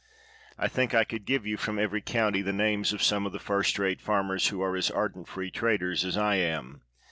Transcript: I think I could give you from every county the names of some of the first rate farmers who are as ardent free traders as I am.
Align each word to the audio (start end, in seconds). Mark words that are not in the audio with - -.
I 0.57 0.67
think 0.67 0.95
I 0.95 1.03
could 1.03 1.25
give 1.25 1.45
you 1.45 1.57
from 1.57 1.77
every 1.77 2.01
county 2.01 2.41
the 2.41 2.51
names 2.51 2.91
of 2.91 3.03
some 3.03 3.27
of 3.27 3.33
the 3.33 3.39
first 3.39 3.77
rate 3.77 4.01
farmers 4.01 4.47
who 4.47 4.59
are 4.59 4.75
as 4.75 4.89
ardent 4.89 5.27
free 5.27 5.51
traders 5.51 6.03
as 6.03 6.17
I 6.17 6.37
am. 6.37 6.81